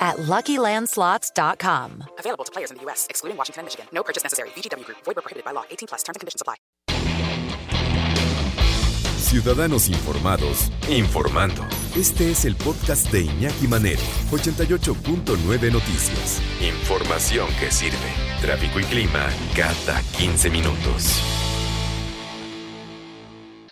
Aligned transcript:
at 0.00 0.16
LuckyLandSlots.com. 0.16 2.04
Available 2.18 2.44
to 2.44 2.52
players 2.52 2.70
in 2.70 2.78
the 2.78 2.82
U.S., 2.84 3.06
excluding 3.10 3.36
Washington 3.36 3.60
and 3.60 3.66
Michigan. 3.66 3.86
No 3.92 4.02
purchase 4.02 4.22
necessary. 4.22 4.48
VGW 4.56 4.84
Group. 4.84 4.98
Void 5.04 5.16
prohibited 5.16 5.44
by 5.44 5.52
law. 5.52 5.64
18 5.70 5.88
plus. 5.88 6.02
Terms 6.02 6.16
and 6.16 6.20
conditions 6.20 6.40
apply. 6.40 6.56
Ciudadanos 9.30 9.88
informados, 9.88 10.72
informando. 10.88 11.62
Este 11.94 12.32
es 12.32 12.44
el 12.44 12.56
podcast 12.56 13.12
de 13.12 13.20
Iñaki 13.20 13.68
Manero, 13.68 14.00
88.9 14.32 15.72
Noticias. 15.72 16.42
Información 16.60 17.46
que 17.60 17.70
sirve. 17.70 17.96
Tráfico 18.40 18.80
y 18.80 18.84
clima 18.84 19.28
cada 19.54 20.02
15 20.18 20.50
minutos. 20.50 21.22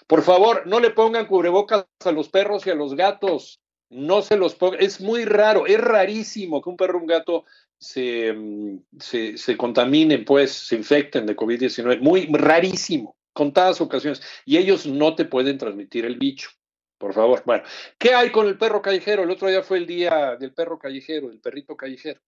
Por 0.06 0.23
favor, 0.23 0.62
no 0.66 0.79
le 0.79 0.90
pongan 0.90 1.26
cubrebocas 1.26 1.87
a 2.04 2.12
los 2.12 2.29
perros 2.29 2.65
y 2.65 2.70
a 2.70 2.76
los 2.76 2.95
gatos. 2.95 3.59
No 3.91 4.23
se 4.23 4.37
los 4.37 4.55
pongan. 4.55 4.80
Es 4.80 5.01
muy 5.01 5.24
raro, 5.24 5.66
es 5.66 5.80
rarísimo 5.80 6.60
que 6.60 6.70
un 6.70 6.77
perro 6.77 6.98
o 6.98 7.01
un 7.01 7.06
gato 7.06 7.45
se, 7.79 8.33
mm, 8.33 8.83
se, 8.98 9.38
se 9.38 9.56
contaminen, 9.56 10.24
pues, 10.24 10.52
se 10.52 10.77
infecten 10.77 11.27
de 11.27 11.37
COVID-19. 11.37 12.01
Muy 12.01 12.27
rarísimo, 12.30 13.16
contadas 13.32 13.80
ocasiones. 13.80 14.23
Y 14.45 14.59
ellos 14.59 14.87
no 14.87 15.15
te 15.15 15.24
pueden 15.24 15.59
transmitir 15.59 16.05
el 16.05 16.19
bicho. 16.19 16.51
Por 16.99 17.15
favor. 17.15 17.43
Bueno, 17.46 17.62
¿qué 17.96 18.15
hay 18.15 18.30
con 18.30 18.46
el 18.49 18.59
perro 18.59 18.82
callejero? 18.82 19.23
El 19.23 19.30
otro 19.30 19.49
día 19.49 19.62
fue 19.62 19.79
el 19.79 19.87
día 19.87 20.37
del 20.37 20.52
perro 20.52 20.79
callejero, 20.79 21.30
el 21.30 21.40
perrito 21.40 21.77
callejero. 21.77 22.21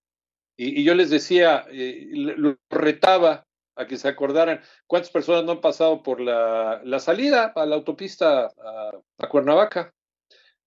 Y, 0.56 0.84
yo 0.84 0.94
les 0.94 1.10
decía, 1.10 1.66
eh, 1.70 2.08
lo 2.12 2.56
retaba 2.68 3.46
a 3.76 3.86
que 3.86 3.96
se 3.96 4.08
acordaran 4.08 4.60
cuántas 4.86 5.10
personas 5.10 5.44
no 5.44 5.52
han 5.52 5.60
pasado 5.60 6.02
por 6.02 6.20
la, 6.20 6.80
la 6.84 7.00
salida 7.00 7.52
a 7.54 7.66
la 7.66 7.76
autopista 7.76 8.50
a 9.18 9.28
Cuernavaca. 9.28 9.92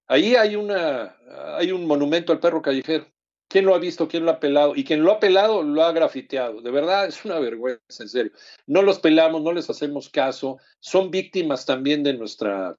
Ahí 0.07 0.35
hay, 0.35 0.55
una, 0.55 1.15
hay 1.57 1.71
un 1.71 1.85
monumento 1.85 2.31
al 2.31 2.39
perro 2.39 2.61
callejero. 2.61 3.07
¿Quién 3.47 3.65
lo 3.65 3.75
ha 3.75 3.79
visto? 3.79 4.07
¿Quién 4.07 4.25
lo 4.25 4.31
ha 4.31 4.39
pelado? 4.39 4.73
Y 4.75 4.83
quien 4.83 5.03
lo 5.03 5.11
ha 5.11 5.19
pelado 5.19 5.61
lo 5.61 5.83
ha 5.83 5.91
grafiteado. 5.91 6.61
De 6.61 6.71
verdad, 6.71 7.05
es 7.05 7.23
una 7.23 7.39
vergüenza, 7.39 8.01
en 8.01 8.09
serio. 8.09 8.31
No 8.65 8.81
los 8.81 8.99
pelamos, 8.99 9.43
no 9.43 9.53
les 9.53 9.69
hacemos 9.69 10.09
caso. 10.09 10.57
Son 10.79 11.11
víctimas 11.11 11.65
también 11.65 12.03
de 12.03 12.13
nuestra 12.13 12.75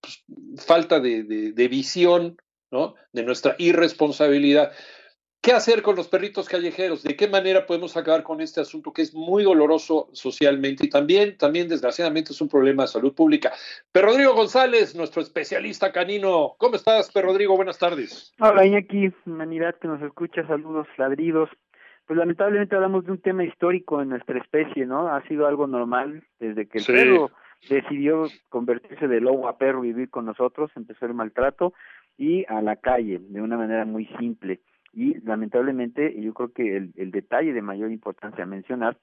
pues, 0.00 0.24
falta 0.56 0.98
de, 0.98 1.22
de, 1.22 1.52
de 1.52 1.68
visión, 1.68 2.36
¿no? 2.70 2.94
De 3.12 3.22
nuestra 3.22 3.54
irresponsabilidad. 3.58 4.72
¿Qué 5.48 5.54
hacer 5.54 5.80
con 5.80 5.96
los 5.96 6.08
perritos 6.08 6.46
callejeros? 6.46 7.02
¿De 7.02 7.16
qué 7.16 7.26
manera 7.26 7.64
podemos 7.64 7.96
acabar 7.96 8.22
con 8.22 8.42
este 8.42 8.60
asunto 8.60 8.92
que 8.92 9.00
es 9.00 9.14
muy 9.14 9.44
doloroso 9.44 10.10
socialmente 10.12 10.84
y 10.84 10.90
también, 10.90 11.38
también 11.38 11.68
desgraciadamente 11.68 12.32
es 12.32 12.40
un 12.42 12.50
problema 12.50 12.82
de 12.82 12.88
salud 12.88 13.14
pública? 13.14 13.52
Per 13.90 14.04
Rodrigo 14.04 14.34
González, 14.34 14.94
nuestro 14.94 15.22
especialista 15.22 15.90
canino. 15.90 16.54
¿Cómo 16.58 16.76
estás, 16.76 17.10
Per 17.10 17.24
Rodrigo? 17.24 17.56
Buenas 17.56 17.78
tardes. 17.78 18.34
Hola, 18.40 18.66
Iñaki, 18.66 19.10
humanidad 19.24 19.74
que 19.80 19.88
nos 19.88 20.02
escucha, 20.02 20.46
saludos, 20.46 20.86
ladridos. 20.98 21.48
Pues 22.06 22.18
lamentablemente 22.18 22.74
hablamos 22.74 23.06
de 23.06 23.12
un 23.12 23.22
tema 23.22 23.42
histórico 23.42 24.02
en 24.02 24.10
nuestra 24.10 24.38
especie, 24.38 24.84
¿no? 24.84 25.08
Ha 25.08 25.26
sido 25.28 25.46
algo 25.46 25.66
normal 25.66 26.24
desde 26.40 26.68
que 26.68 26.76
el 26.76 26.84
sí. 26.84 26.92
perro 26.92 27.30
decidió 27.70 28.26
convertirse 28.50 29.08
de 29.08 29.22
lobo 29.22 29.48
a 29.48 29.56
perro, 29.56 29.80
vivir 29.80 30.10
con 30.10 30.26
nosotros, 30.26 30.70
empezó 30.76 31.06
el 31.06 31.14
maltrato 31.14 31.72
y 32.18 32.44
a 32.48 32.60
la 32.60 32.76
calle, 32.76 33.18
de 33.18 33.40
una 33.40 33.56
manera 33.56 33.86
muy 33.86 34.04
simple 34.18 34.60
y 34.98 35.14
lamentablemente 35.20 36.20
yo 36.20 36.34
creo 36.34 36.52
que 36.52 36.76
el, 36.76 36.92
el 36.96 37.12
detalle 37.12 37.52
de 37.52 37.62
mayor 37.62 37.92
importancia 37.92 38.42
a 38.42 38.48
mencionar 38.48 38.98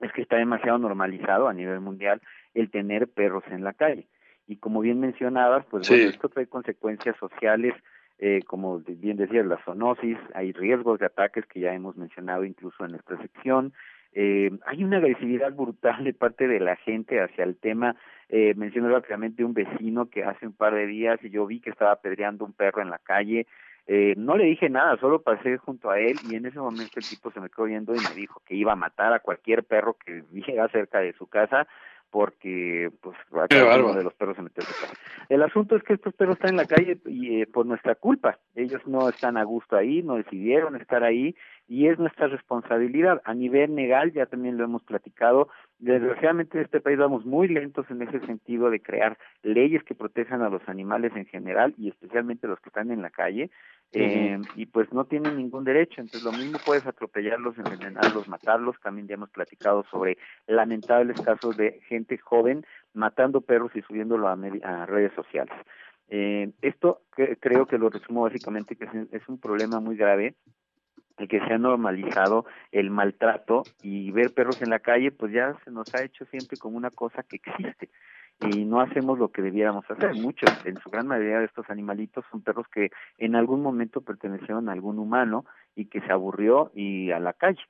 es 0.00 0.12
que 0.12 0.20
está 0.20 0.36
demasiado 0.36 0.76
normalizado 0.76 1.48
a 1.48 1.54
nivel 1.54 1.80
mundial 1.80 2.20
el 2.52 2.70
tener 2.70 3.08
perros 3.08 3.42
en 3.50 3.64
la 3.64 3.72
calle 3.72 4.06
y 4.46 4.56
como 4.56 4.80
bien 4.80 5.00
mencionabas 5.00 5.64
pues 5.70 5.86
sí. 5.86 5.94
bueno, 5.94 6.10
esto 6.10 6.28
trae 6.28 6.46
consecuencias 6.46 7.16
sociales 7.16 7.72
eh, 8.18 8.42
como 8.46 8.80
bien 8.80 9.16
decías 9.16 9.46
la 9.46 9.56
zoonosis 9.64 10.18
hay 10.34 10.52
riesgos 10.52 11.00
de 11.00 11.06
ataques 11.06 11.46
que 11.46 11.60
ya 11.60 11.72
hemos 11.72 11.96
mencionado 11.96 12.44
incluso 12.44 12.84
en 12.84 12.90
nuestra 12.90 13.16
sección 13.16 13.72
eh, 14.12 14.50
hay 14.66 14.84
una 14.84 14.98
agresividad 14.98 15.54
brutal 15.54 16.04
de 16.04 16.12
parte 16.12 16.46
de 16.46 16.60
la 16.60 16.76
gente 16.76 17.22
hacia 17.22 17.44
el 17.44 17.56
tema 17.56 17.96
eh, 18.28 18.52
mencioné 18.58 18.90
rápidamente 18.90 19.42
un 19.42 19.54
vecino 19.54 20.10
que 20.10 20.22
hace 20.22 20.46
un 20.46 20.52
par 20.52 20.74
de 20.74 20.86
días 20.86 21.18
y 21.22 21.30
yo 21.30 21.46
vi 21.46 21.60
que 21.60 21.70
estaba 21.70 21.92
apedreando 21.92 22.44
un 22.44 22.52
perro 22.52 22.82
en 22.82 22.90
la 22.90 22.98
calle 22.98 23.46
eh, 23.86 24.14
no 24.16 24.36
le 24.36 24.44
dije 24.44 24.70
nada, 24.70 24.96
solo 24.98 25.20
pasé 25.20 25.58
junto 25.58 25.90
a 25.90 25.98
él 25.98 26.16
y 26.28 26.36
en 26.36 26.46
ese 26.46 26.58
momento 26.58 26.92
el 26.96 27.06
tipo 27.06 27.30
se 27.30 27.40
me 27.40 27.50
quedó 27.50 27.66
viendo 27.66 27.94
y 27.94 27.98
me 27.98 28.14
dijo 28.14 28.40
que 28.46 28.54
iba 28.54 28.72
a 28.72 28.76
matar 28.76 29.12
a 29.12 29.20
cualquier 29.20 29.64
perro 29.64 29.96
que 30.04 30.22
viera 30.30 30.68
cerca 30.68 31.00
de 31.00 31.12
su 31.12 31.26
casa 31.26 31.66
porque 32.10 32.92
pues 33.00 33.16
uno 33.32 33.94
de 33.94 34.04
los 34.04 34.14
perros 34.14 34.36
se 34.36 34.42
metió 34.42 34.62
casa. 34.62 34.94
El 35.28 35.42
asunto 35.42 35.74
es 35.74 35.82
que 35.82 35.94
estos 35.94 36.14
perros 36.14 36.36
están 36.36 36.50
en 36.50 36.58
la 36.58 36.66
calle 36.66 36.98
y 37.06 37.40
eh, 37.40 37.46
por 37.48 37.66
nuestra 37.66 37.96
culpa. 37.96 38.38
Ellos 38.54 38.80
no 38.86 39.08
están 39.08 39.36
a 39.36 39.42
gusto 39.42 39.76
ahí, 39.76 40.00
no 40.00 40.14
decidieron 40.14 40.76
estar 40.76 41.02
ahí 41.02 41.34
y 41.66 41.88
es 41.88 41.98
nuestra 41.98 42.28
responsabilidad. 42.28 43.22
A 43.24 43.34
nivel 43.34 43.74
legal, 43.74 44.12
ya 44.12 44.26
también 44.26 44.56
lo 44.56 44.64
hemos 44.64 44.82
platicado, 44.82 45.48
desgraciadamente 45.78 46.58
en 46.58 46.64
este 46.64 46.80
país 46.80 46.98
vamos 46.98 47.24
muy 47.24 47.48
lentos 47.48 47.86
en 47.90 48.02
ese 48.02 48.20
sentido 48.26 48.70
de 48.70 48.80
crear 48.80 49.18
leyes 49.42 49.82
que 49.84 49.94
protejan 49.94 50.42
a 50.42 50.50
los 50.50 50.66
animales 50.68 51.12
en 51.16 51.26
general 51.26 51.74
y 51.78 51.88
especialmente 51.88 52.46
los 52.46 52.60
que 52.60 52.68
están 52.68 52.90
en 52.90 53.02
la 53.02 53.10
calle. 53.10 53.50
Eh, 53.92 54.40
y 54.56 54.66
pues 54.66 54.92
no 54.92 55.04
tienen 55.04 55.36
ningún 55.36 55.62
derecho, 55.62 56.00
entonces 56.00 56.24
lo 56.24 56.32
mismo 56.32 56.58
puedes 56.66 56.84
atropellarlos, 56.84 57.56
envenenarlos, 57.58 58.26
matarlos, 58.26 58.74
también 58.82 59.06
ya 59.06 59.14
hemos 59.14 59.30
platicado 59.30 59.84
sobre 59.88 60.18
lamentables 60.48 61.20
casos 61.20 61.56
de 61.56 61.80
gente 61.86 62.18
joven 62.18 62.66
matando 62.92 63.40
perros 63.40 63.70
y 63.76 63.82
subiéndolo 63.82 64.26
a, 64.26 64.32
a 64.32 64.86
redes 64.86 65.12
sociales. 65.14 65.54
Eh, 66.08 66.50
esto 66.60 67.02
que, 67.16 67.36
creo 67.36 67.66
que 67.66 67.78
lo 67.78 67.88
resumo 67.88 68.22
básicamente 68.22 68.74
que 68.74 68.84
es, 68.84 68.90
es 69.12 69.28
un 69.28 69.38
problema 69.38 69.78
muy 69.78 69.96
grave 69.96 70.34
el 71.18 71.28
que 71.28 71.40
se 71.40 71.52
ha 71.52 71.58
normalizado 71.58 72.44
el 72.72 72.90
maltrato 72.90 73.62
y 73.82 74.10
ver 74.10 74.32
perros 74.34 74.60
en 74.62 74.70
la 74.70 74.80
calle 74.80 75.12
pues 75.12 75.32
ya 75.32 75.54
se 75.64 75.70
nos 75.70 75.94
ha 75.94 76.02
hecho 76.02 76.24
siempre 76.26 76.56
como 76.56 76.76
una 76.76 76.90
cosa 76.90 77.22
que 77.22 77.36
existe 77.36 77.90
y 78.40 78.64
no 78.64 78.80
hacemos 78.80 79.18
lo 79.18 79.30
que 79.30 79.42
debiéramos 79.42 79.88
hacer. 79.90 80.14
Muchos, 80.14 80.50
en 80.64 80.76
su 80.78 80.90
gran 80.90 81.06
mayoría 81.06 81.38
de 81.38 81.46
estos 81.46 81.68
animalitos 81.70 82.24
son 82.30 82.42
perros 82.42 82.66
que 82.68 82.90
en 83.18 83.36
algún 83.36 83.62
momento 83.62 84.00
pertenecieron 84.00 84.68
a 84.68 84.72
algún 84.72 84.98
humano 84.98 85.44
y 85.76 85.86
que 85.86 86.00
se 86.00 86.12
aburrió 86.12 86.70
y 86.74 87.10
a 87.10 87.20
la 87.20 87.32
calle. 87.32 87.62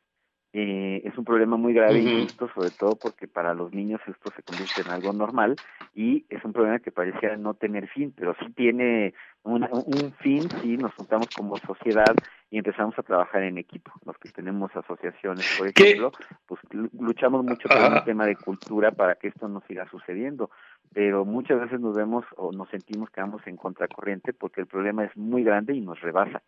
Eh, 0.57 1.03
es 1.05 1.19
un 1.19 1.25
problema 1.25 1.57
muy 1.57 1.75
grave 1.75 2.01
uh 2.01 2.05
-huh. 2.05 2.19
y 2.19 2.23
justo, 2.23 2.49
sobre 2.55 2.71
todo 2.71 2.95
porque 2.95 3.27
para 3.27 3.55
los 3.55 3.75
niños 3.75 4.01
esto 4.07 4.31
se 4.37 4.43
convierte 4.45 4.83
en 4.83 4.91
algo 4.93 5.13
normal 5.13 5.57
y 5.97 6.25
es 6.29 6.45
un 6.45 6.53
problema 6.53 6.79
que 6.79 6.93
parecía 6.93 7.37
no 7.37 7.55
tener 7.55 7.89
fin, 7.89 8.15
pero 8.17 8.37
sí 8.39 8.53
tiene 8.53 9.15
una, 9.43 9.69
un 9.73 10.13
fin 10.21 10.49
si 10.63 10.77
nos 10.77 10.95
juntamos 10.95 11.27
como 11.37 11.57
sociedad 11.57 12.15
y 12.51 12.59
empezamos 12.59 12.97
a 12.97 13.03
trabajar 13.03 13.43
en 13.43 13.59
equipo. 13.59 13.91
Los 14.07 14.17
que 14.19 14.31
tenemos 14.31 14.71
asociaciones, 14.77 15.57
por 15.59 15.67
ejemplo, 15.67 16.13
¿Qué? 16.13 16.25
pues 16.47 16.61
luchamos 17.01 17.45
mucho 17.45 17.69
por 17.69 17.93
un 17.93 18.05
tema 18.05 18.25
de 18.25 18.37
cultura 18.37 18.93
para 18.93 19.17
que 19.17 19.27
esto 19.27 19.49
no 19.49 19.61
siga 19.67 19.89
sucediendo, 19.91 20.51
pero 20.93 21.25
muchas 21.25 21.59
veces 21.63 21.81
nos 21.81 21.97
vemos 21.97 22.25
o 22.37 22.53
nos 22.53 22.69
sentimos 22.69 23.11
que 23.11 23.21
vamos 23.21 23.45
en 23.49 23.57
contracorriente 23.57 24.33
porque 24.33 24.61
el 24.61 24.69
problema 24.69 25.03
es 25.05 25.17
muy 25.17 25.43
grande 25.43 25.75
y 25.75 25.81
nos 25.81 26.01
rebasa. 26.01 26.45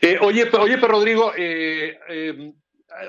Eh, 0.00 0.18
oye, 0.20 0.50
oye, 0.58 0.76
pero 0.78 0.88
Rodrigo, 0.88 1.32
eh, 1.36 1.98
eh, 2.08 2.52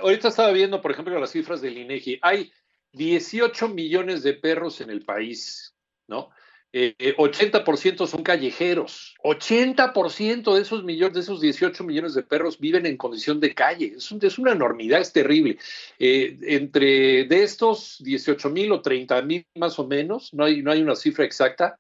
ahorita 0.02 0.30
estaba 0.30 0.52
viendo, 0.52 0.81
por 0.81 0.91
ejemplo, 0.91 1.19
las 1.19 1.31
cifras 1.31 1.62
del 1.62 1.78
INEGI. 1.78 2.19
Hay 2.22 2.51
18 2.94 3.69
millones 3.69 4.24
de 4.24 4.33
perros 4.33 4.81
en 4.81 4.89
el 4.89 5.04
país, 5.04 5.75
¿no? 6.07 6.30
Eh, 6.75 7.16
80% 7.18 8.07
son 8.07 8.24
callejeros. 8.24 9.13
80% 9.24 10.56
de 10.56 10.62
esos 10.62 10.83
millones, 10.83 11.13
de 11.13 11.19
esos 11.19 11.39
18 11.39 11.83
millones 11.83 12.16
de 12.16 12.24
perros 12.24 12.60
viven 12.60 12.88
en 12.88 12.98
condición 12.98 13.39
de 13.39 13.54
calle. 13.54 13.94
Es, 13.98 14.12
es 14.12 14.39
una 14.39 14.54
enormidad, 14.54 15.00
es 15.00 15.13
terrible. 15.13 15.60
Eh, 16.00 16.36
entre 16.42 17.25
de 17.25 17.44
estos 17.44 17.98
18 18.04 18.50
mil 18.50 18.72
o 18.72 18.81
30 18.81 19.22
mil 19.22 19.45
más 19.56 19.78
o 19.78 19.88
menos, 19.88 20.33
no 20.33 20.45
hay, 20.45 20.63
no 20.63 20.72
hay 20.72 20.81
una 20.81 20.95
cifra 20.95 21.25
exacta, 21.25 21.78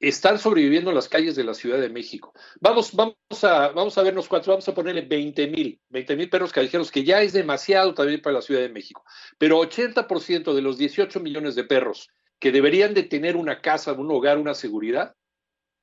están 0.00 0.38
sobreviviendo 0.38 0.90
en 0.90 0.96
las 0.96 1.08
calles 1.08 1.36
de 1.36 1.44
la 1.44 1.54
Ciudad 1.54 1.78
de 1.78 1.90
México. 1.90 2.32
Vamos, 2.60 2.94
vamos, 2.94 3.16
a, 3.42 3.68
vamos 3.68 3.96
a 3.98 4.02
vernos 4.02 4.28
cuántos, 4.28 4.48
vamos 4.48 4.68
a 4.68 4.74
ponerle 4.74 5.02
20 5.02 5.46
mil, 5.48 5.80
20 5.90 6.16
mil 6.16 6.30
perros 6.30 6.52
callejeros, 6.52 6.90
que 6.90 7.04
ya 7.04 7.22
es 7.22 7.34
demasiado 7.34 7.94
también 7.94 8.22
para 8.22 8.36
la 8.36 8.42
Ciudad 8.42 8.62
de 8.62 8.70
México. 8.70 9.04
Pero 9.38 9.60
80% 9.60 10.54
de 10.54 10.62
los 10.62 10.78
18 10.78 11.20
millones 11.20 11.54
de 11.54 11.64
perros 11.64 12.08
que 12.38 12.50
deberían 12.50 12.94
de 12.94 13.02
tener 13.02 13.36
una 13.36 13.60
casa, 13.60 13.92
un 13.92 14.10
hogar, 14.10 14.38
una 14.38 14.54
seguridad, 14.54 15.14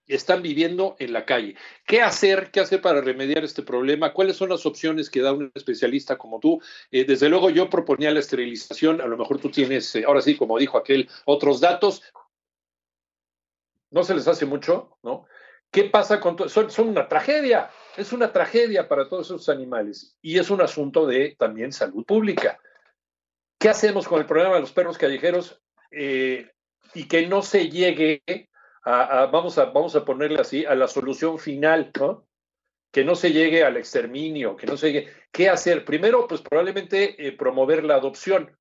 están 0.07 0.41
viviendo 0.41 0.95
en 0.99 1.13
la 1.13 1.25
calle. 1.25 1.55
¿Qué 1.85 2.01
hacer? 2.01 2.49
¿Qué 2.51 2.61
hacer 2.61 2.81
para 2.81 3.01
remediar 3.01 3.43
este 3.43 3.61
problema? 3.61 4.13
¿Cuáles 4.13 4.37
son 4.37 4.49
las 4.49 4.65
opciones 4.65 5.09
que 5.09 5.21
da 5.21 5.33
un 5.33 5.51
especialista 5.53 6.17
como 6.17 6.39
tú? 6.39 6.61
Eh, 6.91 7.03
desde 7.05 7.29
luego 7.29 7.49
yo 7.49 7.69
proponía 7.69 8.11
la 8.11 8.19
esterilización, 8.19 9.01
a 9.01 9.05
lo 9.05 9.17
mejor 9.17 9.39
tú 9.39 9.51
tienes, 9.51 9.93
eh, 9.95 10.05
ahora 10.07 10.21
sí, 10.21 10.35
como 10.35 10.57
dijo 10.57 10.77
aquel, 10.77 11.09
otros 11.25 11.59
datos. 11.59 12.01
No 13.91 14.03
se 14.03 14.15
les 14.15 14.27
hace 14.27 14.45
mucho, 14.45 14.97
¿no? 15.03 15.25
¿Qué 15.71 15.85
pasa 15.85 16.19
con 16.19 16.35
todo? 16.35 16.49
Son, 16.49 16.87
una 16.87 17.07
tragedia, 17.07 17.69
es 17.97 18.13
una 18.13 18.31
tragedia 18.31 18.87
para 18.87 19.09
todos 19.09 19.27
esos 19.27 19.49
animales 19.49 20.17
y 20.21 20.39
es 20.39 20.49
un 20.49 20.61
asunto 20.61 21.05
de 21.05 21.35
también 21.37 21.73
salud 21.73 22.05
pública. 22.05 22.59
¿Qué 23.59 23.69
hacemos 23.69 24.07
con 24.07 24.19
el 24.19 24.25
problema 24.25 24.55
de 24.55 24.61
los 24.61 24.71
perros 24.71 24.97
callejeros 24.97 25.61
eh, 25.91 26.51
y 26.93 27.07
que 27.07 27.27
no 27.27 27.41
se 27.41 27.69
llegue 27.69 28.23
vamos, 29.31 29.57
a, 29.57 29.65
vamos 29.65 29.95
a 29.95 30.05
ponerle 30.05 30.39
así, 30.39 30.65
a 30.65 30.75
la 30.75 30.87
solución 30.87 31.37
final, 31.39 31.91
¿no? 31.99 32.25
Que 32.91 33.03
no 33.03 33.15
se 33.15 33.31
llegue 33.31 33.63
al 33.63 33.77
exterminio, 33.77 34.55
que 34.55 34.65
no 34.65 34.77
se 34.77 34.91
llegue. 34.91 35.13
¿Qué 35.31 35.49
hacer? 35.49 35.83
Primero, 35.83 36.27
pues 36.27 36.41
probablemente 36.41 37.27
eh, 37.27 37.31
promover 37.33 37.83
la 37.83 37.95
adopción. 37.95 38.57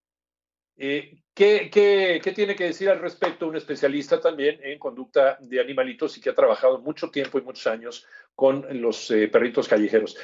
Eh, 0.76 1.18
¿qué, 1.34 1.70
qué, 1.72 2.20
qué, 2.22 2.32
tiene 2.32 2.54
que 2.54 2.64
decir 2.64 2.90
al 2.90 3.00
respecto 3.00 3.48
un 3.48 3.56
especialista 3.56 4.20
también 4.20 4.58
en 4.62 4.78
conducta 4.78 5.38
de 5.40 5.60
animalitos 5.60 6.16
y 6.16 6.20
que 6.20 6.30
ha 6.30 6.34
trabajado 6.34 6.80
mucho 6.80 7.10
tiempo 7.10 7.38
y 7.38 7.42
muchos 7.42 7.66
años 7.66 8.06
con 8.34 8.66
los 8.82 9.10
eh, 9.10 9.28
perritos 9.28 9.68
callejeros? 9.68 10.18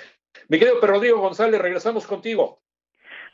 Mi 0.48 0.58
querido 0.58 0.80
Rodrigo 0.80 1.20
González, 1.20 1.60
regresamos 1.60 2.06
contigo. 2.06 2.60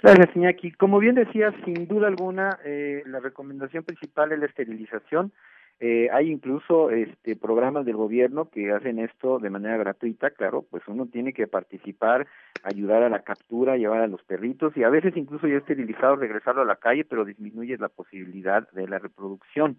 Gracias, 0.01 0.35
Iñaki. 0.37 0.73
Como 0.73 1.01
bien 1.01 1.17
decía, 1.17 1.53
sin 1.65 1.89
duda 1.89 2.07
alguna, 2.07 2.61
la 2.65 3.19
recomendación 3.19 3.83
principal 3.83 4.31
es 4.31 4.39
la 4.39 4.47
esterilización. 4.47 5.33
Eh, 5.81 6.09
hay 6.13 6.31
incluso 6.31 6.91
este, 6.91 7.37
programas 7.37 7.87
del 7.87 7.95
gobierno 7.95 8.51
que 8.51 8.73
hacen 8.73 8.99
esto 8.99 9.39
de 9.39 9.51
manera 9.51 9.77
gratuita, 9.77 10.31
claro, 10.31 10.65
pues 10.69 10.83
uno 10.89 11.07
tiene 11.07 11.33
que 11.33 11.47
participar, 11.47 12.27
ayudar 12.65 13.05
a 13.05 13.09
la 13.09 13.23
captura, 13.23 13.77
llevar 13.77 14.01
a 14.01 14.09
los 14.09 14.23
perritos 14.25 14.77
y 14.77 14.83
a 14.83 14.91
veces 14.91 15.17
incluso 15.17 15.47
ya 15.47 15.59
esterilizado 15.59 16.17
regresarlo 16.17 16.63
a 16.63 16.67
la 16.67 16.77
calle, 16.77 17.05
pero 17.05 17.25
disminuye 17.25 17.77
la 17.79 17.89
posibilidad 17.89 18.69
de 18.73 18.89
la 18.89 18.99
reproducción. 18.99 19.79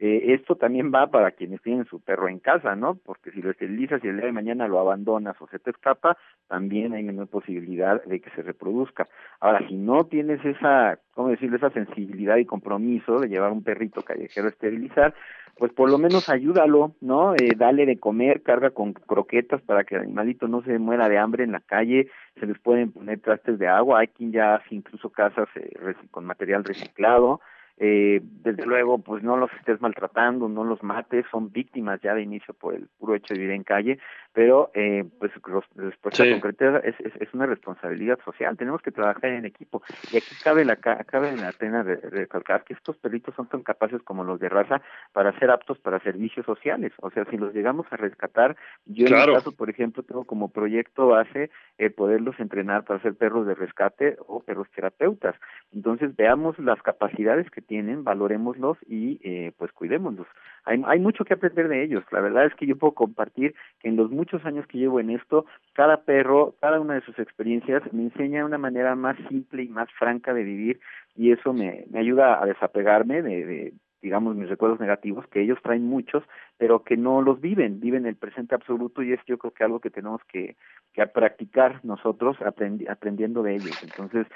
Eh, 0.00 0.34
esto 0.34 0.54
también 0.54 0.92
va 0.94 1.08
para 1.08 1.32
quienes 1.32 1.60
tienen 1.60 1.84
su 1.86 2.00
perro 2.00 2.28
en 2.28 2.38
casa, 2.38 2.76
¿no? 2.76 2.94
Porque 2.94 3.32
si 3.32 3.42
lo 3.42 3.50
esterilizas 3.50 4.02
y 4.04 4.08
el 4.08 4.16
día 4.16 4.26
de 4.26 4.32
mañana 4.32 4.68
lo 4.68 4.78
abandonas 4.78 5.34
o 5.40 5.48
se 5.48 5.58
te 5.58 5.70
escapa, 5.70 6.16
también 6.46 6.92
hay 6.92 7.02
menor 7.02 7.26
posibilidad 7.26 8.02
de 8.04 8.20
que 8.20 8.30
se 8.30 8.42
reproduzca. 8.42 9.08
Ahora, 9.40 9.66
si 9.66 9.74
no 9.74 10.04
tienes 10.06 10.44
esa, 10.44 10.98
¿cómo 11.14 11.30
decirlo?, 11.30 11.56
esa 11.56 11.70
sensibilidad 11.70 12.36
y 12.36 12.44
compromiso 12.44 13.18
de 13.18 13.28
llevar 13.28 13.50
un 13.50 13.64
perrito 13.64 14.02
callejero 14.02 14.46
a 14.46 14.50
esterilizar, 14.50 15.14
pues 15.58 15.72
por 15.72 15.90
lo 15.90 15.98
menos 15.98 16.28
ayúdalo, 16.28 16.94
¿no? 17.00 17.34
Eh, 17.34 17.54
dale 17.56 17.84
de 17.84 17.98
comer, 17.98 18.42
carga 18.42 18.70
con 18.70 18.92
croquetas 18.92 19.60
para 19.62 19.82
que 19.82 19.96
el 19.96 20.02
animalito 20.02 20.46
no 20.46 20.62
se 20.62 20.78
muera 20.78 21.08
de 21.08 21.18
hambre 21.18 21.42
en 21.42 21.50
la 21.50 21.60
calle, 21.60 22.08
se 22.38 22.46
les 22.46 22.58
pueden 22.60 22.92
poner 22.92 23.18
trastes 23.20 23.58
de 23.58 23.66
agua, 23.66 24.00
hay 24.00 24.08
quien 24.08 24.30
ya 24.30 24.54
hace 24.54 24.76
incluso 24.76 25.10
casas 25.10 25.48
eh, 25.56 25.94
con 26.12 26.24
material 26.24 26.62
reciclado, 26.62 27.40
eh, 27.80 28.20
desde 28.22 28.66
luego, 28.66 28.98
pues 28.98 29.22
no 29.22 29.36
los 29.36 29.52
estés 29.52 29.80
maltratando, 29.80 30.48
no 30.48 30.64
los 30.64 30.82
mates, 30.82 31.24
son 31.30 31.52
víctimas 31.52 32.00
ya 32.02 32.12
de 32.12 32.22
inicio 32.22 32.52
por 32.54 32.74
el 32.74 32.88
puro 32.98 33.14
hecho 33.14 33.34
de 33.34 33.40
vivir 33.40 33.54
en 33.54 33.62
calle, 33.62 33.98
pero 34.32 34.72
eh, 34.74 35.04
pues 35.18 35.30
la 35.46 35.84
respuesta 35.84 36.24
concreta 36.28 36.78
es, 36.78 36.96
es, 36.98 37.34
una 37.34 37.46
responsabilidad 37.46 38.18
social, 38.24 38.56
tenemos 38.56 38.82
que 38.82 38.90
trabajar 38.90 39.26
en 39.26 39.44
equipo. 39.44 39.82
Y 40.12 40.16
aquí 40.16 40.34
cabe 40.42 40.64
la, 40.64 40.76
cabe 40.76 41.36
la 41.36 41.52
pena 41.52 41.84
de, 41.84 41.96
recalcar 41.96 42.64
que 42.64 42.74
estos 42.74 42.96
perritos 42.96 43.34
son 43.36 43.48
tan 43.48 43.62
capaces 43.62 44.02
como 44.02 44.24
los 44.24 44.40
de 44.40 44.48
raza 44.48 44.82
para 45.12 45.38
ser 45.38 45.50
aptos 45.50 45.78
para 45.78 46.00
servicios 46.00 46.46
sociales, 46.46 46.92
o 47.00 47.10
sea, 47.10 47.24
si 47.26 47.36
los 47.36 47.54
llegamos 47.54 47.86
a 47.90 47.96
rescatar, 47.96 48.56
yo 48.86 49.06
en 49.06 49.14
mi 49.14 49.34
caso, 49.34 49.52
por 49.52 49.70
ejemplo, 49.70 50.02
tengo 50.02 50.24
como 50.24 50.50
proyecto 50.50 51.08
base 51.08 51.50
eh, 51.78 51.90
poderlos 51.90 52.38
entrenar 52.40 52.84
para 52.84 53.00
ser 53.02 53.14
perros 53.14 53.46
de 53.46 53.54
rescate 53.54 54.16
o 54.26 54.40
perros 54.40 54.68
terapeutas. 54.74 55.36
Entonces, 55.72 56.16
veamos 56.16 56.58
las 56.58 56.82
capacidades 56.82 57.48
que 57.50 57.62
tienen, 57.68 58.02
valoremoslos 58.02 58.78
y 58.88 59.20
eh, 59.22 59.52
pues 59.56 59.70
cuidémoslos. 59.72 60.26
Hay, 60.64 60.82
hay 60.86 60.98
mucho 60.98 61.24
que 61.24 61.34
aprender 61.34 61.68
de 61.68 61.84
ellos. 61.84 62.02
La 62.10 62.20
verdad 62.20 62.46
es 62.46 62.54
que 62.54 62.66
yo 62.66 62.76
puedo 62.76 62.94
compartir 62.94 63.54
que 63.78 63.88
en 63.88 63.96
los 63.96 64.10
muchos 64.10 64.44
años 64.44 64.66
que 64.66 64.78
llevo 64.78 64.98
en 64.98 65.10
esto, 65.10 65.46
cada 65.74 66.02
perro, 66.02 66.56
cada 66.60 66.80
una 66.80 66.94
de 66.94 67.02
sus 67.02 67.16
experiencias 67.20 67.82
me 67.92 68.02
enseña 68.02 68.44
una 68.44 68.58
manera 68.58 68.96
más 68.96 69.16
simple 69.28 69.62
y 69.62 69.68
más 69.68 69.88
franca 69.92 70.34
de 70.34 70.42
vivir 70.42 70.80
y 71.14 71.30
eso 71.30 71.52
me, 71.52 71.84
me 71.90 72.00
ayuda 72.00 72.42
a 72.42 72.46
desapegarme 72.46 73.22
de, 73.22 73.44
de 73.46 73.74
digamos, 74.00 74.36
mis 74.36 74.48
recuerdos 74.48 74.80
negativos, 74.80 75.26
que 75.28 75.42
ellos 75.42 75.58
traen 75.62 75.84
muchos, 75.84 76.22
pero 76.56 76.84
que 76.84 76.96
no 76.96 77.20
los 77.22 77.40
viven, 77.40 77.80
viven 77.80 78.06
el 78.06 78.16
presente 78.16 78.54
absoluto 78.54 79.02
y 79.02 79.12
es 79.12 79.20
yo 79.26 79.38
creo 79.38 79.52
que 79.52 79.64
algo 79.64 79.80
que 79.80 79.90
tenemos 79.90 80.20
que, 80.24 80.56
que 80.92 81.06
practicar 81.06 81.84
nosotros 81.84 82.36
aprendiendo 82.40 83.42
de 83.42 83.56
ellos. 83.56 83.82
Entonces, 83.82 84.26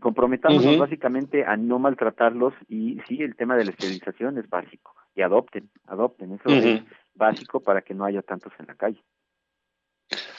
comprometamos 0.00 0.78
básicamente 0.78 1.44
a 1.44 1.56
no 1.56 1.78
maltratarlos 1.78 2.54
y 2.68 3.00
sí, 3.06 3.22
el 3.22 3.36
tema 3.36 3.56
de 3.56 3.64
la 3.64 3.70
esterilización 3.70 4.38
es 4.38 4.48
básico. 4.48 4.94
Y 5.14 5.22
adopten, 5.22 5.70
adopten, 5.86 6.32
eso 6.32 6.48
es 6.48 6.82
básico 7.14 7.60
para 7.60 7.80
que 7.82 7.94
no 7.94 8.04
haya 8.04 8.22
tantos 8.22 8.52
en 8.58 8.66
la 8.66 8.74
calle. 8.74 9.02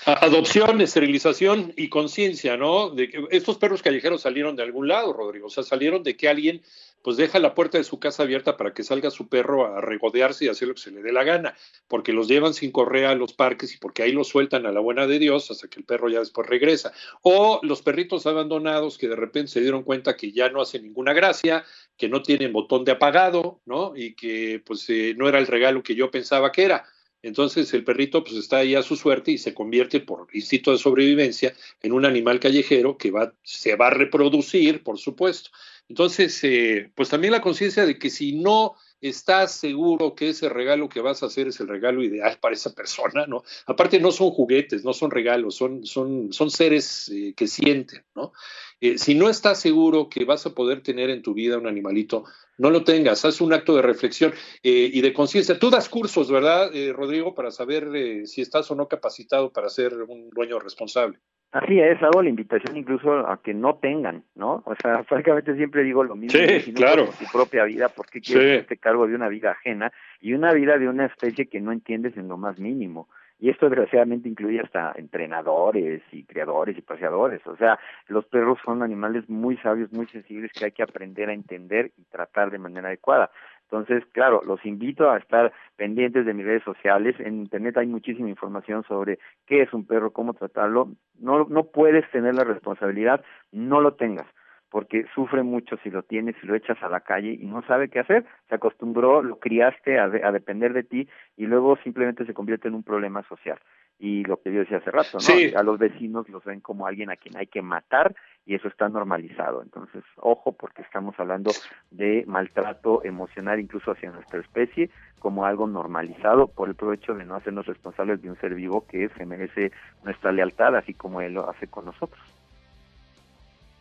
Adopción, 0.05 0.79
esterilización 0.79 1.73
y 1.75 1.89
conciencia, 1.89 2.55
¿no? 2.55 2.89
De 2.89 3.09
que 3.09 3.27
estos 3.31 3.57
perros 3.57 3.81
callejeros 3.81 4.21
salieron 4.21 4.55
de 4.55 4.63
algún 4.63 4.87
lado, 4.87 5.11
Rodrigo. 5.11 5.47
O 5.47 5.49
sea, 5.49 5.63
salieron 5.63 6.03
de 6.03 6.15
que 6.15 6.29
alguien 6.29 6.61
pues 7.01 7.17
deja 7.17 7.39
la 7.39 7.53
puerta 7.53 7.77
de 7.77 7.83
su 7.83 7.99
casa 7.99 8.23
abierta 8.23 8.57
para 8.57 8.73
que 8.73 8.83
salga 8.83 9.11
su 9.11 9.27
perro 9.27 9.75
a 9.75 9.81
regodearse 9.81 10.45
y 10.45 10.47
hacer 10.47 10.69
lo 10.69 10.73
que 10.73 10.81
se 10.81 10.91
le 10.91 11.01
dé 11.01 11.11
la 11.11 11.23
gana, 11.23 11.55
porque 11.87 12.11
los 12.11 12.27
llevan 12.27 12.53
sin 12.53 12.71
correa 12.71 13.11
a 13.11 13.15
los 13.15 13.33
parques 13.33 13.73
y 13.73 13.77
porque 13.77 14.03
ahí 14.03 14.11
los 14.11 14.29
sueltan 14.29 14.65
a 14.65 14.71
la 14.71 14.79
buena 14.79 15.07
de 15.07 15.19
Dios 15.19 15.51
hasta 15.51 15.67
que 15.67 15.79
el 15.79 15.85
perro 15.85 16.09
ya 16.09 16.19
después 16.19 16.47
regresa. 16.47 16.93
O 17.21 17.59
los 17.63 17.81
perritos 17.81 18.25
abandonados 18.27 18.97
que 18.97 19.09
de 19.09 19.15
repente 19.15 19.51
se 19.51 19.61
dieron 19.61 19.83
cuenta 19.83 20.15
que 20.15 20.31
ya 20.31 20.49
no 20.49 20.61
hacen 20.61 20.83
ninguna 20.83 21.13
gracia, 21.13 21.65
que 21.97 22.09
no 22.09 22.21
tienen 22.21 22.53
botón 22.53 22.85
de 22.85 22.93
apagado, 22.93 23.59
¿no? 23.65 23.93
Y 23.95 24.13
que 24.13 24.61
pues 24.65 24.89
eh, 24.89 25.13
no 25.17 25.27
era 25.27 25.39
el 25.39 25.47
regalo 25.47 25.83
que 25.83 25.95
yo 25.95 26.09
pensaba 26.11 26.51
que 26.51 26.63
era. 26.63 26.85
Entonces 27.27 27.73
el 27.73 27.83
perrito 27.83 28.23
pues 28.23 28.35
está 28.37 28.57
ahí 28.57 28.73
a 28.75 28.83
su 28.83 28.95
suerte 28.95 29.31
y 29.31 29.37
se 29.37 29.53
convierte 29.53 29.99
por 29.99 30.27
instinto 30.33 30.71
de 30.71 30.77
sobrevivencia 30.77 31.53
en 31.81 31.91
un 31.91 32.05
animal 32.05 32.39
callejero 32.39 32.97
que 32.97 33.11
va, 33.11 33.33
se 33.43 33.75
va 33.75 33.87
a 33.87 33.91
reproducir, 33.91 34.81
por 34.83 34.97
supuesto. 34.97 35.51
Entonces, 35.89 36.41
eh, 36.43 36.91
pues 36.95 37.09
también 37.09 37.31
la 37.31 37.41
conciencia 37.41 37.85
de 37.85 37.99
que 37.99 38.09
si 38.09 38.33
no 38.33 38.75
estás 39.01 39.53
seguro 39.53 40.15
que 40.15 40.29
ese 40.29 40.49
regalo 40.49 40.89
que 40.89 41.01
vas 41.01 41.21
a 41.21 41.27
hacer 41.27 41.47
es 41.47 41.59
el 41.59 41.67
regalo 41.67 42.03
ideal 42.03 42.37
para 42.39 42.55
esa 42.55 42.73
persona, 42.73 43.25
¿no? 43.27 43.43
Aparte 43.65 43.99
no 43.99 44.11
son 44.11 44.31
juguetes, 44.31 44.83
no 44.83 44.93
son 44.93 45.11
regalos, 45.11 45.55
son, 45.55 45.85
son, 45.85 46.33
son 46.33 46.49
seres 46.49 47.09
eh, 47.09 47.33
que 47.35 47.47
sienten, 47.47 48.05
¿no? 48.15 48.33
Eh, 48.79 48.97
si 48.97 49.15
no 49.15 49.29
estás 49.29 49.59
seguro 49.59 50.09
que 50.09 50.25
vas 50.25 50.45
a 50.45 50.53
poder 50.53 50.81
tener 50.81 51.09
en 51.09 51.21
tu 51.21 51.33
vida 51.33 51.57
un 51.57 51.67
animalito, 51.67 52.25
no 52.57 52.69
lo 52.69 52.83
tengas, 52.83 53.25
haz 53.25 53.41
un 53.41 53.53
acto 53.53 53.75
de 53.75 53.81
reflexión 53.81 54.33
y 54.63 55.01
de 55.01 55.13
conciencia. 55.13 55.59
Tú 55.59 55.69
das 55.69 55.89
cursos, 55.89 56.31
¿verdad, 56.31 56.71
Rodrigo, 56.93 57.35
para 57.35 57.51
saber 57.51 58.27
si 58.27 58.41
estás 58.41 58.69
o 58.71 58.75
no 58.75 58.87
capacitado 58.87 59.51
para 59.51 59.69
ser 59.69 59.93
un 59.93 60.29
dueño 60.31 60.59
responsable? 60.59 61.19
Así 61.51 61.79
es, 61.79 62.01
hago 62.03 62.21
la 62.21 62.29
invitación 62.29 62.75
incluso 62.75 63.25
a 63.27 63.41
que 63.41 63.53
no 63.53 63.75
tengan, 63.75 64.23
¿no? 64.35 64.63
O 64.65 64.75
sea, 64.81 65.03
francamente 65.05 65.55
siempre 65.55 65.83
digo 65.83 66.03
lo 66.03 66.15
mismo. 66.15 66.37
Sí, 66.37 66.59
si 66.59 66.73
claro. 66.73 67.05
tu 67.05 67.25
propia 67.31 67.63
vida, 67.63 67.89
¿por 67.89 68.07
qué 68.07 68.19
quieres 68.19 68.61
este 68.61 68.77
cargo 68.77 69.07
de 69.07 69.15
una 69.15 69.29
vida 69.29 69.51
ajena 69.51 69.91
y 70.19 70.33
una 70.33 70.51
vida 70.53 70.77
de 70.77 70.89
una 70.89 71.05
especie 71.05 71.47
que 71.47 71.61
no 71.61 71.71
entiendes 71.71 72.17
en 72.17 72.27
lo 72.27 72.37
más 72.37 72.59
mínimo? 72.59 73.07
Y 73.39 73.49
esto 73.49 73.69
desgraciadamente 73.69 74.27
incluye 74.27 74.59
hasta 74.59 74.93
entrenadores 74.95 76.01
y 76.11 76.23
criadores 76.23 76.75
y 76.77 76.81
paseadores. 76.81 77.45
O 77.45 77.55
sea, 77.55 77.77
los 78.07 78.25
perros 78.25 78.57
son 78.65 78.81
animales 78.81 79.29
muy 79.29 79.57
sabios, 79.57 79.91
muy 79.93 80.07
sensibles 80.07 80.51
que 80.53 80.65
hay 80.65 80.71
que 80.71 80.81
aprender 80.81 81.29
a 81.29 81.33
entender 81.33 81.91
y 81.97 82.03
tratar 82.05 82.49
de 82.49 82.57
manera 82.57 82.87
adecuada. 82.87 83.29
Entonces, 83.69 84.05
claro, 84.13 84.41
los 84.45 84.65
invito 84.65 85.09
a 85.09 85.17
estar 85.17 85.51
pendientes 85.75 86.25
de 86.25 86.33
mis 86.33 86.45
redes 86.45 86.63
sociales. 86.63 87.15
En 87.19 87.41
Internet 87.41 87.77
hay 87.77 87.87
muchísima 87.87 88.29
información 88.29 88.83
sobre 88.83 89.19
qué 89.45 89.61
es 89.61 89.73
un 89.73 89.85
perro, 89.85 90.13
cómo 90.13 90.33
tratarlo. 90.33 90.89
No, 91.19 91.45
no 91.49 91.65
puedes 91.65 92.09
tener 92.11 92.35
la 92.35 92.45
responsabilidad, 92.45 93.23
no 93.51 93.81
lo 93.81 93.95
tengas, 93.95 94.25
porque 94.69 95.05
sufre 95.13 95.43
mucho 95.43 95.75
si 95.83 95.89
lo 95.89 96.03
tienes, 96.03 96.37
si 96.39 96.47
lo 96.47 96.55
echas 96.55 96.81
a 96.81 96.87
la 96.87 97.01
calle 97.01 97.33
y 97.33 97.45
no 97.45 97.61
sabe 97.63 97.89
qué 97.89 97.99
hacer. 97.99 98.25
Se 98.47 98.55
acostumbró, 98.55 99.21
lo 99.21 99.37
criaste 99.39 99.99
a, 99.99 100.05
a 100.05 100.31
depender 100.31 100.71
de 100.71 100.83
ti 100.83 101.09
y 101.35 101.45
luego 101.45 101.77
simplemente 101.83 102.25
se 102.25 102.33
convierte 102.33 102.69
en 102.69 102.75
un 102.75 102.83
problema 102.83 103.23
social 103.23 103.59
y 103.99 104.23
lo 104.23 104.37
que 104.41 104.53
yo 104.53 104.59
decía 104.59 104.77
hace 104.77 104.91
rato, 104.91 105.17
¿no? 105.17 105.59
A 105.59 105.63
los 105.63 105.79
vecinos 105.79 106.29
los 106.29 106.43
ven 106.43 106.59
como 106.59 106.85
alguien 106.85 107.09
a 107.09 107.15
quien 107.15 107.35
hay 107.35 107.47
que 107.47 107.61
matar 107.61 108.15
y 108.45 108.55
eso 108.55 108.67
está 108.67 108.87
normalizado. 108.89 109.61
Entonces, 109.63 110.03
ojo 110.17 110.51
porque 110.51 110.83
estamos 110.83 111.15
hablando 111.19 111.51
de 111.89 112.23
maltrato 112.27 113.03
emocional 113.03 113.59
incluso 113.59 113.91
hacia 113.91 114.11
nuestra 114.11 114.39
especie 114.39 114.89
como 115.19 115.45
algo 115.45 115.67
normalizado 115.67 116.47
por 116.47 116.69
el 116.69 116.75
provecho 116.75 117.15
de 117.15 117.25
no 117.25 117.35
hacernos 117.35 117.65
responsables 117.65 118.21
de 118.21 118.29
un 118.29 118.39
ser 118.39 118.53
vivo 118.53 118.85
que 118.87 119.09
se 119.09 119.25
merece 119.25 119.71
nuestra 120.03 120.31
lealtad 120.31 120.75
así 120.75 120.93
como 120.93 121.21
él 121.21 121.33
lo 121.33 121.49
hace 121.49 121.67
con 121.67 121.85
nosotros. 121.85 122.21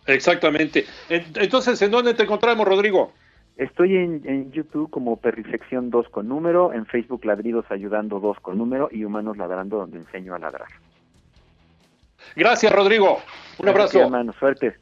Exactamente. 0.07 0.87
Entonces, 1.09 1.83
¿en 1.83 1.91
dónde 1.91 2.15
te 2.15 2.23
encontramos, 2.23 2.67
Rodrigo? 2.67 3.13
Estoy 3.57 3.97
en, 3.97 4.23
en 4.25 4.53
YouTube 4.53 4.91
como 4.91 5.17
Perrifección 5.17 5.91
2 5.91 6.09
con 6.11 6.29
número, 6.29 6.75
en 6.75 6.85
Facebook 6.87 7.25
Ladridos 7.25 7.65
Ayudando 7.71 8.21
2 8.21 8.41
con 8.41 8.59
número 8.59 8.89
y 8.93 9.05
Humanos 9.05 9.39
Ladrando 9.39 9.79
donde 9.79 9.99
enseño 9.99 10.35
a 10.35 10.39
ladrar. 10.39 10.69
Gracias, 12.35 12.73
Rodrigo. 12.73 13.19
Un 13.59 13.69
abrazo. 13.69 14.01
hermano, 14.01 14.33
suerte. 14.35 14.77